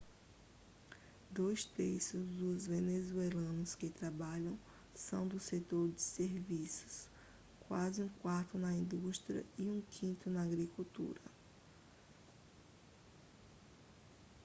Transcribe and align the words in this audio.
dois 1.29 1.63
terços 1.63 2.25
dos 2.29 2.65
venezuelanos 2.65 3.75
que 3.75 3.87
trabalham 3.87 4.57
são 4.95 5.27
do 5.27 5.39
setor 5.39 5.89
de 5.91 6.01
serviços 6.01 7.07
quase 7.67 8.01
um 8.01 8.09
quarto 8.23 8.57
na 8.57 8.73
indústria 8.73 9.45
e 9.59 9.67
um 9.69 9.79
quinto 9.91 10.27
na 10.27 10.41
agricultura 10.41 11.21